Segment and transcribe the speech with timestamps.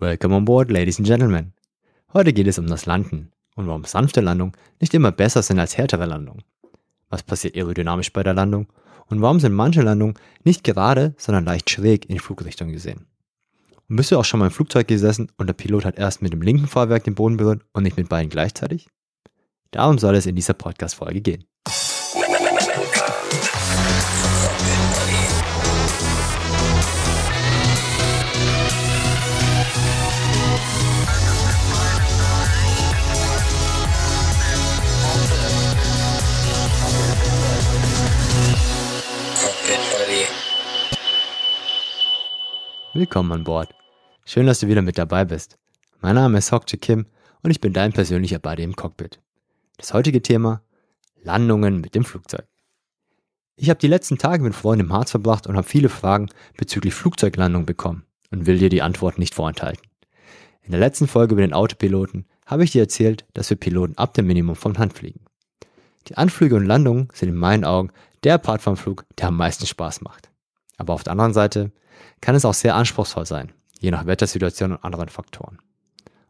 [0.00, 1.52] Welcome on board, ladies and gentlemen.
[2.14, 5.76] Heute geht es um das Landen und warum sanfte Landungen nicht immer besser sind als
[5.76, 6.42] härtere Landungen.
[7.10, 8.66] Was passiert aerodynamisch bei der Landung
[9.08, 13.08] und warum sind manche Landungen nicht gerade, sondern leicht schräg in die Flugrichtung gesehen.
[13.90, 16.32] Und bist du auch schon mal im Flugzeug gesessen und der Pilot hat erst mit
[16.32, 18.88] dem linken Fahrwerk den Boden berührt und nicht mit beiden gleichzeitig?
[19.70, 21.44] Darum soll es in dieser Podcast-Folge gehen.
[42.92, 43.72] Willkommen an Bord.
[44.24, 45.58] Schön, dass du wieder mit dabei bist.
[46.00, 47.06] Mein Name ist Hokche Kim
[47.40, 49.20] und ich bin dein persönlicher Buddy im Cockpit.
[49.76, 50.62] Das heutige Thema
[51.22, 52.48] Landungen mit dem Flugzeug.
[53.54, 56.92] Ich habe die letzten Tage mit Freunden im Harz verbracht und habe viele Fragen bezüglich
[56.92, 59.86] Flugzeuglandung bekommen und will dir die Antwort nicht vorenthalten.
[60.62, 64.14] In der letzten Folge über den Autopiloten habe ich dir erzählt, dass wir Piloten ab
[64.14, 65.24] dem Minimum vom Land fliegen.
[66.08, 67.92] Die Anflüge und Landungen sind in meinen Augen
[68.24, 70.32] der Part vom Flug, der am meisten Spaß macht.
[70.76, 71.70] Aber auf der anderen Seite
[72.20, 75.58] kann es auch sehr anspruchsvoll sein, je nach Wettersituation und anderen Faktoren.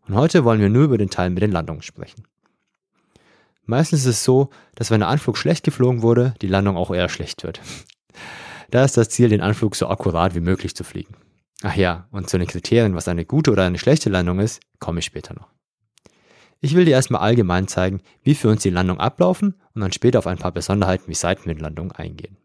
[0.07, 2.25] Und heute wollen wir nur über den Teil mit den Landungen sprechen.
[3.65, 7.09] Meistens ist es so, dass wenn der Anflug schlecht geflogen wurde, die Landung auch eher
[7.09, 7.61] schlecht wird.
[8.71, 11.15] Da ist das Ziel, den Anflug so akkurat wie möglich zu fliegen.
[11.63, 15.01] Ach ja, und zu den Kriterien, was eine gute oder eine schlechte Landung ist, komme
[15.01, 15.49] ich später noch.
[16.61, 20.19] Ich will dir erstmal allgemein zeigen, wie für uns die Landung ablaufen und dann später
[20.19, 22.37] auf ein paar Besonderheiten wie Seitenwindlandung eingehen.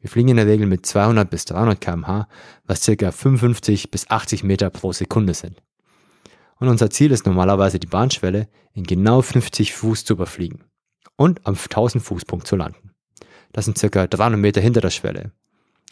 [0.00, 2.26] Wir fliegen in der Regel mit 200 bis 300 kmh,
[2.64, 5.62] was circa 55 bis 80 Meter pro Sekunde sind.
[6.58, 10.64] Und unser Ziel ist normalerweise die Bahnschwelle in genau 50 Fuß zu überfliegen
[11.16, 12.92] und am 1000 Fußpunkt zu landen.
[13.52, 15.32] Das sind circa 300 Meter hinter der Schwelle.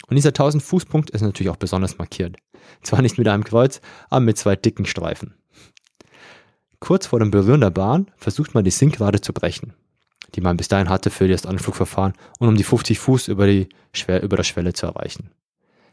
[0.07, 2.37] Und dieser 1000 Fußpunkt ist natürlich auch besonders markiert.
[2.81, 3.79] Zwar nicht mit einem Kreuz,
[4.09, 5.35] aber mit zwei dicken Streifen.
[6.79, 9.73] Kurz vor dem Berühren der Bahn versucht man die Sinkrade zu brechen
[10.35, 13.69] die man bis dahin hatte für das Anflugverfahren und um die 50 Fuß über, die
[14.21, 15.31] über der Schwelle zu erreichen.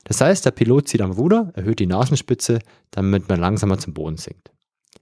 [0.04, 2.60] Das heißt, der Pilot zieht am Ruder, erhöht die Nasenspitze,
[2.91, 4.52] damit man langsamer zum Boden sinkt.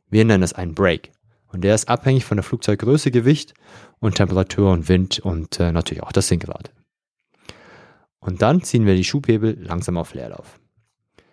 [0.08, 1.12] Wir nennen es einen Break
[1.48, 3.54] und der ist abhängig von der Flugzeuggröße, Gewicht
[4.00, 6.70] und Temperatur und Wind und äh, natürlich auch das Sinkrate.
[8.18, 10.58] Und dann ziehen wir die Schubhebel langsam auf Leerlauf.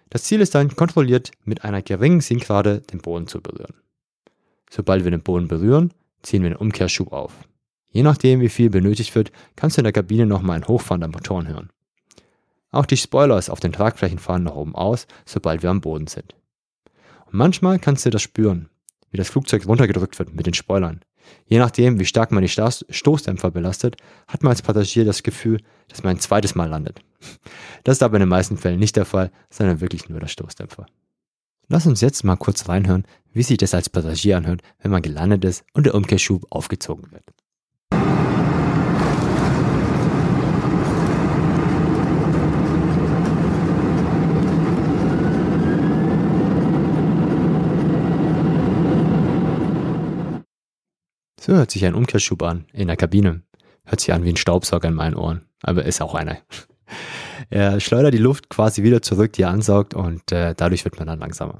[0.09, 3.75] Das Ziel ist dann, kontrolliert mit einer geringen Sinkrate den Boden zu berühren.
[4.69, 7.33] Sobald wir den Boden berühren, ziehen wir den Umkehrschub auf.
[7.91, 11.09] Je nachdem, wie viel benötigt wird, kannst du in der Kabine nochmal ein Hochfahren der
[11.09, 11.69] Motoren hören.
[12.71, 16.35] Auch die Spoilers auf den Tragflächen fahren nach oben aus, sobald wir am Boden sind.
[17.25, 18.69] Und manchmal kannst du das spüren,
[19.11, 21.01] wie das Flugzeug runtergedrückt wird mit den Spoilern.
[21.45, 23.97] Je nachdem, wie stark man die Stoßdämpfer belastet,
[24.27, 27.01] hat man als Passagier das Gefühl, dass man ein zweites Mal landet.
[27.83, 30.85] Das ist aber in den meisten Fällen nicht der Fall, sondern wirklich nur der Stoßdämpfer.
[31.67, 35.43] Lass uns jetzt mal kurz reinhören, wie sich das als Passagier anhört, wenn man gelandet
[35.45, 37.23] ist und der Umkehrschub aufgezogen wird.
[51.51, 53.41] So hört sich ein Umkehrschub an in der Kabine.
[53.83, 56.37] Hört sich an wie ein Staubsauger in meinen Ohren, aber ist auch einer.
[57.49, 61.07] Er schleudert die Luft quasi wieder zurück, die er ansaugt und äh, dadurch wird man
[61.07, 61.59] dann langsamer.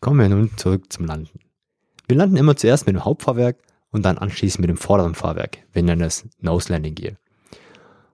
[0.00, 1.38] Kommen wir nun zurück zum Landen.
[2.08, 3.58] Wir landen immer zuerst mit dem Hauptfahrwerk
[3.90, 5.58] und dann anschließend mit dem vorderen Fahrwerk.
[5.74, 7.16] Wir nennen es Nose Landing Gear.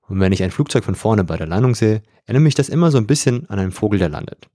[0.09, 2.91] Und wenn ich ein Flugzeug von vorne bei der Landung sehe, erinnert mich das immer
[2.91, 4.48] so ein bisschen an einen Vogel, der landet.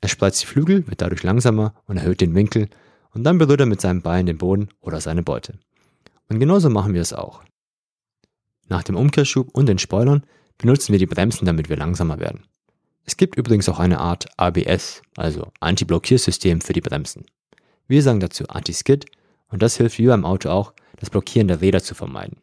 [0.00, 2.68] Er spreizt die Flügel, wird dadurch langsamer und erhöht den Winkel
[3.12, 5.58] und dann berührt er mit seinem Bein den Boden oder seine Beute.
[6.28, 7.42] Und genauso machen wir es auch.
[8.68, 10.24] Nach dem Umkehrschub und den Spoilern
[10.58, 12.44] benutzen wir die Bremsen, damit wir langsamer werden.
[13.04, 17.26] Es gibt übrigens auch eine Art ABS, also Anti-Blockiersystem für die Bremsen.
[17.88, 19.06] Wir sagen dazu Anti-Skid
[19.48, 22.38] und das hilft wie beim Auto auch, das Blockieren der Räder zu vermeiden.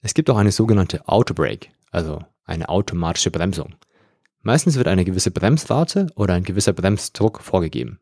[0.00, 3.74] Es gibt auch eine sogenannte Autobrake, also eine automatische Bremsung.
[4.40, 7.98] Meistens wird eine gewisse Bremsrate oder ein gewisser Bremsdruck vorgegeben.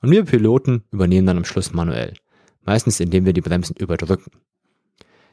[0.00, 2.14] Und wir Piloten übernehmen dann am Schluss manuell,
[2.62, 4.32] meistens indem wir die Bremsen überdrücken.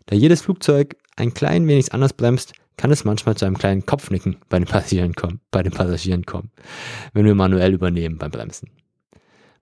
[0.05, 4.37] Da jedes Flugzeug ein klein wenig anders bremst, kann es manchmal zu einem kleinen Kopfnicken
[4.49, 6.51] bei den Passagieren kommen, bei den Passagieren kommen,
[7.13, 8.69] wenn wir manuell übernehmen beim Bremsen.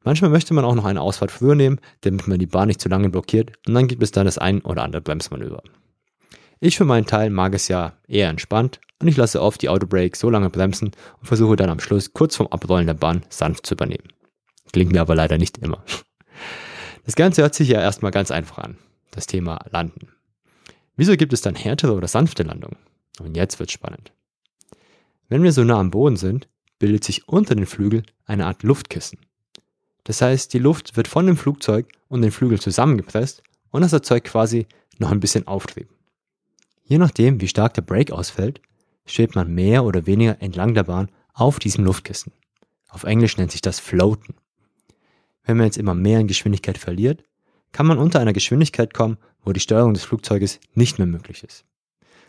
[0.03, 2.89] Manchmal möchte man auch noch eine Ausfahrt früher nehmen, damit man die Bahn nicht zu
[2.89, 5.61] lange blockiert und dann gibt es dann das ein oder andere Bremsmanöver.
[6.59, 10.17] Ich für meinen Teil mag es ja eher entspannt und ich lasse oft die Autobrake
[10.17, 13.73] so lange bremsen und versuche dann am Schluss kurz vorm Abrollen der Bahn sanft zu
[13.73, 14.07] übernehmen.
[14.71, 15.83] Klingt mir aber leider nicht immer.
[17.05, 18.77] Das Ganze hört sich ja erstmal ganz einfach an.
[19.11, 20.09] Das Thema Landen.
[20.95, 22.77] Wieso gibt es dann härtere oder sanfte Landungen?
[23.19, 24.13] Und jetzt wird's spannend.
[25.27, 26.47] Wenn wir so nah am Boden sind,
[26.79, 29.19] bildet sich unter den Flügeln eine Art Luftkissen.
[30.03, 34.27] Das heißt, die Luft wird von dem Flugzeug und den Flügel zusammengepresst und das erzeugt
[34.27, 34.67] quasi
[34.97, 35.89] noch ein bisschen Auftrieb.
[36.83, 38.61] Je nachdem, wie stark der Brake ausfällt,
[39.05, 42.33] schwebt man mehr oder weniger entlang der Bahn auf diesem Luftkissen.
[42.89, 44.35] Auf Englisch nennt sich das Floaten.
[45.43, 47.23] Wenn man jetzt immer mehr in Geschwindigkeit verliert,
[47.71, 51.65] kann man unter einer Geschwindigkeit kommen, wo die Steuerung des Flugzeuges nicht mehr möglich ist.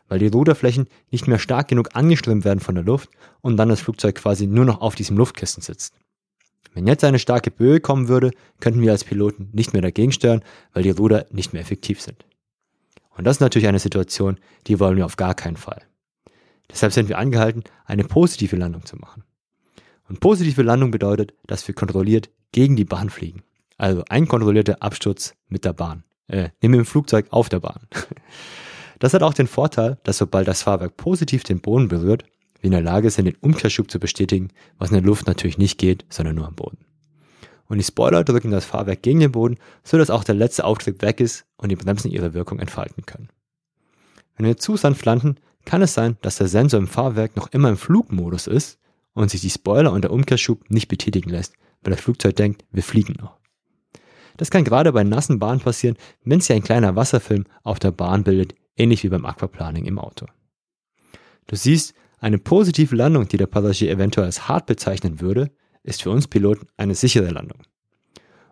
[0.09, 3.11] Weil die Ruderflächen nicht mehr stark genug angeströmt werden von der Luft
[3.41, 5.95] und dann das Flugzeug quasi nur noch auf diesem Luftkissen sitzt.
[6.75, 8.31] Wenn jetzt eine starke Böe kommen würde,
[8.61, 10.43] könnten wir als Piloten nicht mehr dagegen steuern,
[10.73, 12.25] weil die Ruder nicht mehr effektiv sind.
[13.17, 15.83] Und das ist natürlich eine Situation, die wollen wir auf gar keinen Fall.
[16.71, 19.25] Deshalb sind wir angehalten, eine positive Landung zu machen.
[20.09, 23.43] Und positive Landung bedeutet, dass wir kontrolliert gegen die Bahn fliegen.
[23.79, 26.05] Also ein kontrollierter Absturz mit der Bahn.
[26.29, 27.81] Äh, mit dem Flugzeug auf der Bahn.
[28.99, 32.25] Das hat auch den Vorteil, dass sobald das Fahrwerk positiv den Boden berührt,
[32.61, 35.77] wir in der Lage sind, den Umkehrschub zu bestätigen, was in der Luft natürlich nicht
[35.77, 36.79] geht, sondern nur am Boden.
[37.67, 41.03] Und die Spoiler drücken das Fahrwerk gegen den Boden, so dass auch der letzte Auftrieb
[41.03, 43.29] weg ist und die Bremsen ihre Wirkung entfalten können.
[44.37, 45.35] Wenn wir zu sanft landen,
[45.65, 48.79] kann es sein, dass der Sensor im Fahrwerk noch immer im Flugmodus ist
[49.15, 52.83] und sich die Spoiler und der Umkehrschub nicht betätigen lässt, weil das Flugzeug denkt, wir
[52.83, 53.39] fliegen noch.
[54.37, 58.25] Das kann gerade bei nassen Bahnen passieren, wenn sich ein kleiner Wasserfilm auf der Bahn
[58.25, 60.27] bildet, ähnlich wie beim Aquaplaning im Auto.
[61.47, 65.51] Du siehst, eine positive Landung, die der Passagier eventuell als hart bezeichnen würde,
[65.83, 67.63] ist für uns Piloten eine sichere Landung.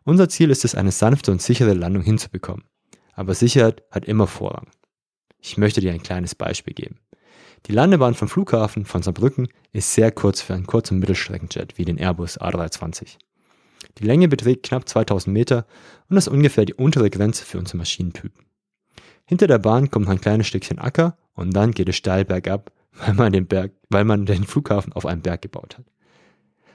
[0.05, 2.65] Unser Ziel ist es, eine sanfte und sichere Landung hinzubekommen.
[3.12, 4.69] Aber Sicherheit hat immer Vorrang.
[5.38, 6.99] Ich möchte dir ein kleines Beispiel geben.
[7.66, 11.98] Die Landebahn vom Flughafen von Saarbrücken ist sehr kurz für einen kurzen Mittelstreckenjet wie den
[11.98, 13.18] Airbus A320.
[13.98, 15.66] Die Länge beträgt knapp 2000 Meter
[16.08, 18.46] und ist ungefähr die untere Grenze für unsere Maschinentypen.
[19.26, 23.14] Hinter der Bahn kommt ein kleines Stückchen Acker und dann geht es steil bergab, weil
[23.14, 25.84] man den Berg, weil man den Flughafen auf einem Berg gebaut hat.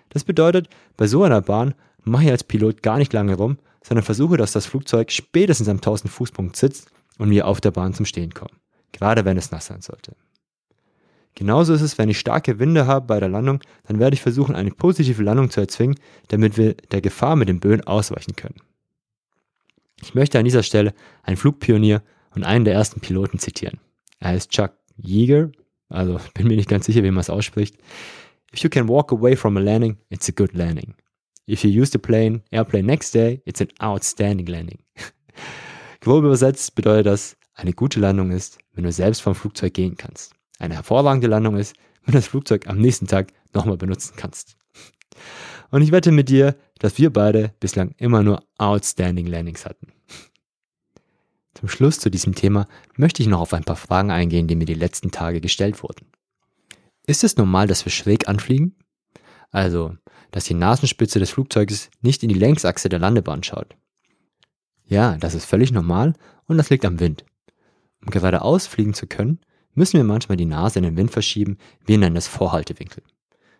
[0.10, 1.74] Das bedeutet, bei so einer Bahn
[2.04, 5.78] mache ich als Pilot gar nicht lange rum, sondern versuche, dass das Flugzeug spätestens am
[5.78, 6.88] 1000 Fußpunkt sitzt
[7.18, 8.58] und wir auf der Bahn zum Stehen kommen.
[8.94, 10.16] Gerade wenn es nass sein sollte.
[11.36, 14.56] Genauso ist es, wenn ich starke Winde habe bei der Landung, dann werde ich versuchen,
[14.56, 16.00] eine positive Landung zu erzwingen,
[16.30, 18.56] damit wir der Gefahr mit den Böen ausweichen können.
[20.02, 20.94] Ich möchte an dieser Stelle
[21.24, 22.02] einen Flugpionier
[22.34, 23.80] und einen der ersten Piloten zitieren.
[24.20, 25.52] Er heißt Chuck Yeager,
[25.90, 27.76] also bin mir nicht ganz sicher, wie man es ausspricht.
[28.54, 30.96] If you can walk away from a landing, it's a good landing.
[31.48, 34.80] If you use the plane, airplane next day, it's an outstanding landing.
[36.00, 40.34] Grob übersetzt bedeutet das, eine gute Landung ist, wenn du selbst vom Flugzeug gehen kannst.
[40.60, 44.58] Eine hervorragende Landung ist, wenn du das Flugzeug am nächsten Tag nochmal benutzen kannst.
[45.72, 49.92] Und ich wette mit dir, dass wir beide bislang immer nur outstanding Landings hatten.
[51.54, 54.66] Zum Schluss zu diesem Thema möchte ich noch auf ein paar Fragen eingehen, die mir
[54.66, 56.08] die letzten Tage gestellt wurden.
[57.08, 58.76] Ist es normal, dass wir schräg anfliegen?
[59.52, 59.96] Also,
[60.32, 63.76] dass die Nasenspitze des Flugzeuges nicht in die Längsachse der Landebahn schaut.
[64.86, 66.14] Ja, das ist völlig normal
[66.46, 67.26] und das liegt am Wind.
[68.02, 69.40] Um geradeaus fliegen zu können,
[69.76, 73.04] müssen wir manchmal die Nase in den Wind verschieben, wir nennen es Vorhaltewinkel.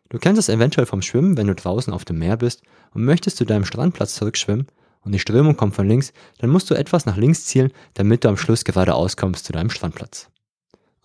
[0.10, 2.62] Du kennst es eventuell vom Schwimmen, wenn du draußen auf dem Meer bist
[2.94, 4.68] und möchtest zu deinem Strandplatz zurückschwimmen
[5.02, 8.30] und die Strömung kommt von links, dann musst du etwas nach links zielen, damit du
[8.30, 10.30] am Schluss geradeaus kommst zu deinem Strandplatz.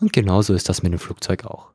[0.01, 1.73] Und genauso ist das mit dem Flugzeug auch.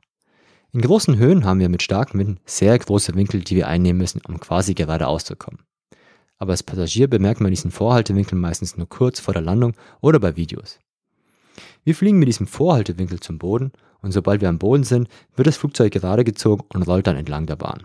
[0.72, 4.22] In großen Höhen haben wir mit starken Winden sehr große Winkel, die wir einnehmen müssen,
[4.28, 5.64] um quasi geradeaus zu kommen.
[6.38, 10.36] Aber als Passagier bemerkt man diesen Vorhaltewinkel meistens nur kurz vor der Landung oder bei
[10.36, 10.80] Videos.
[11.86, 15.58] Wir fliegen mit diesem Vorhaltewinkel zum Boden und sobald wir am Boden sind, wird das
[15.58, 17.84] Flugzeug gerade gezogen und rollt dann entlang der Bahn.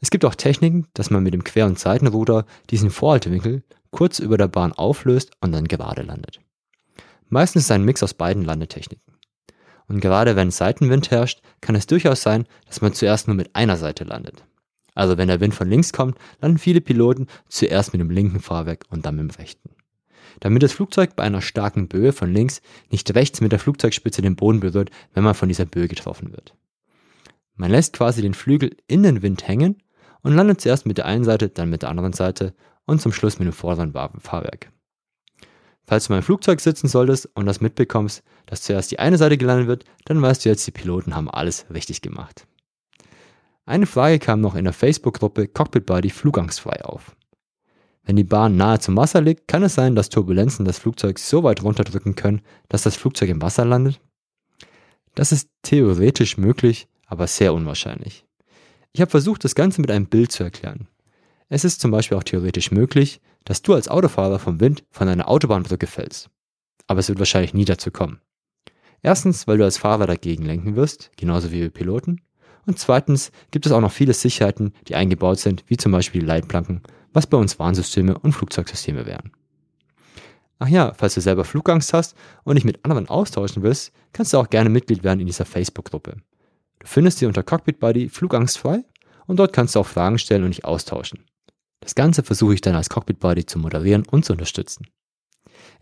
[0.00, 4.36] Es gibt auch Techniken, dass man mit dem Quer- und Seitenruder diesen Vorhaltewinkel kurz über
[4.36, 6.40] der Bahn auflöst und dann gerade landet.
[7.28, 9.14] Meistens ist es ein Mix aus beiden Landetechniken.
[9.86, 13.76] Und gerade wenn Seitenwind herrscht, kann es durchaus sein, dass man zuerst nur mit einer
[13.76, 14.44] Seite landet.
[14.96, 18.86] Also wenn der Wind von links kommt, landen viele Piloten zuerst mit dem linken Fahrwerk
[18.90, 19.70] und dann mit dem rechten
[20.40, 24.36] damit das Flugzeug bei einer starken Böe von links nicht rechts mit der Flugzeugspitze den
[24.36, 26.54] Boden berührt, wenn man von dieser Böe getroffen wird.
[27.56, 29.82] Man lässt quasi den Flügel in den Wind hängen
[30.22, 32.54] und landet zuerst mit der einen Seite, dann mit der anderen Seite
[32.86, 34.72] und zum Schluss mit dem vorderen Fahrwerk.
[35.86, 39.68] Falls du beim Flugzeug sitzen solltest und das mitbekommst, dass zuerst die eine Seite gelandet
[39.68, 42.46] wird, dann weißt du jetzt, die Piloten haben alles richtig gemacht.
[43.66, 47.16] Eine Frage kam noch in der Facebook-Gruppe Cockpit Buddy flugangstfrei auf.
[48.04, 51.42] Wenn die Bahn nahe zum Wasser liegt, kann es sein, dass Turbulenzen das Flugzeug so
[51.42, 54.00] weit runterdrücken können, dass das Flugzeug im Wasser landet?
[55.14, 58.26] Das ist theoretisch möglich, aber sehr unwahrscheinlich.
[58.92, 60.88] Ich habe versucht, das Ganze mit einem Bild zu erklären.
[61.48, 65.28] Es ist zum Beispiel auch theoretisch möglich, dass du als Autofahrer vom Wind von einer
[65.28, 66.30] Autobahnbrücke fällst.
[66.86, 68.20] Aber es wird wahrscheinlich nie dazu kommen.
[69.02, 72.22] Erstens, weil du als Fahrer dagegen lenken wirst, genauso wie wir Piloten.
[72.66, 76.26] Und zweitens gibt es auch noch viele Sicherheiten, die eingebaut sind, wie zum Beispiel die
[76.26, 76.82] Leitplanken,
[77.14, 79.32] was bei uns Warnsysteme und Flugzeugsysteme wären.
[80.58, 84.38] Ach ja, falls du selber Flugangst hast und dich mit anderen austauschen willst, kannst du
[84.38, 86.16] auch gerne Mitglied werden in dieser Facebook-Gruppe.
[86.78, 88.84] Du findest sie unter Cockpit Buddy flugangstfrei
[89.26, 91.24] und dort kannst du auch Fragen stellen und dich austauschen.
[91.80, 94.86] Das Ganze versuche ich dann als Cockpit Buddy zu moderieren und zu unterstützen.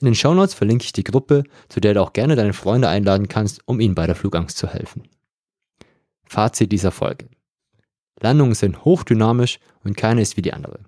[0.00, 3.28] In den Shownotes verlinke ich die Gruppe, zu der du auch gerne deine Freunde einladen
[3.28, 5.08] kannst, um ihnen bei der Flugangst zu helfen.
[6.24, 7.28] Fazit dieser Folge.
[8.18, 10.80] Landungen sind hochdynamisch und keine ist wie die andere.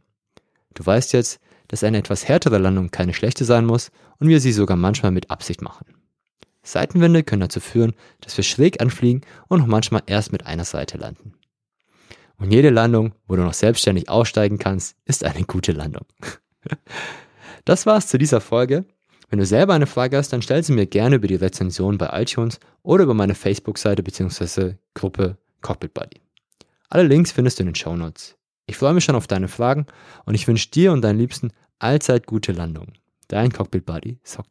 [0.74, 4.52] Du weißt jetzt, dass eine etwas härtere Landung keine schlechte sein muss und wir sie
[4.52, 5.86] sogar manchmal mit Absicht machen.
[6.62, 10.98] Seitenwände können dazu führen, dass wir schräg anfliegen und noch manchmal erst mit einer Seite
[10.98, 11.34] landen.
[12.36, 16.06] Und jede Landung, wo du noch selbstständig aussteigen kannst, ist eine gute Landung.
[17.66, 18.84] Das war's zu dieser Folge.
[19.30, 22.10] Wenn du selber eine Frage hast, dann stell sie mir gerne über die Rezension bei
[22.20, 24.74] iTunes oder über meine Facebook-Seite bzw.
[24.92, 26.20] Gruppe Cockpit Buddy.
[26.90, 28.36] Alle Links findest du in den Show Notes.
[28.66, 29.86] Ich freue mich schon auf deine Fragen
[30.24, 32.94] und ich wünsche dir und deinen Liebsten allzeit gute Landungen.
[33.28, 34.46] Dein Cockpit Buddy, Sock.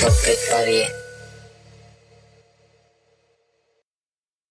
[0.00, 1.05] Cockpit Buddy.